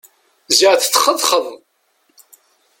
[0.57, 1.45] Ziɣ tetxetxeḍ!